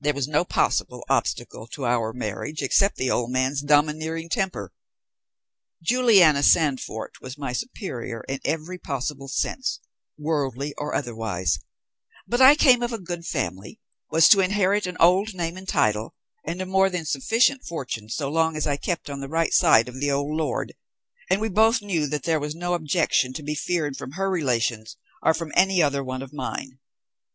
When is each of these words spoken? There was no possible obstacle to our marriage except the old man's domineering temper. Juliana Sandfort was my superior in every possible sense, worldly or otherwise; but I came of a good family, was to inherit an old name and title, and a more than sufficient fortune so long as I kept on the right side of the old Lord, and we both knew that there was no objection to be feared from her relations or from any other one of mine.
There 0.00 0.12
was 0.12 0.28
no 0.28 0.44
possible 0.44 1.02
obstacle 1.08 1.66
to 1.68 1.86
our 1.86 2.12
marriage 2.12 2.60
except 2.60 2.96
the 2.96 3.10
old 3.10 3.30
man's 3.30 3.62
domineering 3.62 4.28
temper. 4.28 4.70
Juliana 5.82 6.42
Sandfort 6.42 7.22
was 7.22 7.38
my 7.38 7.54
superior 7.54 8.22
in 8.28 8.38
every 8.44 8.76
possible 8.76 9.28
sense, 9.28 9.80
worldly 10.18 10.74
or 10.76 10.94
otherwise; 10.94 11.58
but 12.26 12.42
I 12.42 12.54
came 12.54 12.82
of 12.82 12.92
a 12.92 12.98
good 12.98 13.24
family, 13.24 13.80
was 14.10 14.28
to 14.28 14.40
inherit 14.40 14.86
an 14.86 14.98
old 15.00 15.32
name 15.32 15.56
and 15.56 15.66
title, 15.66 16.14
and 16.46 16.60
a 16.60 16.66
more 16.66 16.90
than 16.90 17.06
sufficient 17.06 17.64
fortune 17.64 18.10
so 18.10 18.28
long 18.30 18.58
as 18.58 18.66
I 18.66 18.76
kept 18.76 19.08
on 19.08 19.20
the 19.20 19.28
right 19.30 19.54
side 19.54 19.88
of 19.88 20.00
the 20.02 20.10
old 20.10 20.36
Lord, 20.36 20.74
and 21.30 21.40
we 21.40 21.48
both 21.48 21.80
knew 21.80 22.06
that 22.08 22.24
there 22.24 22.38
was 22.38 22.54
no 22.54 22.74
objection 22.74 23.32
to 23.32 23.42
be 23.42 23.54
feared 23.54 23.96
from 23.96 24.12
her 24.20 24.28
relations 24.28 24.98
or 25.22 25.32
from 25.32 25.50
any 25.56 25.82
other 25.82 26.04
one 26.04 26.20
of 26.20 26.30
mine. 26.34 26.78